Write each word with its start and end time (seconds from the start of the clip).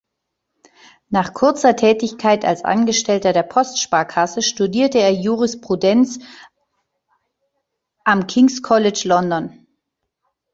Nach 1.09 1.31
kurzer 1.31 1.75
Tätigkeit 1.75 2.43
als 2.43 2.63
Angestellter 2.65 3.33
der 3.33 3.43
Postsparkasse 3.43 4.41
studierte 4.41 4.97
er 4.99 5.13
Jurisprudenz 5.13 6.17
am 8.03 8.25
King’s 8.25 8.63
College 8.63 9.01
London. 9.05 9.67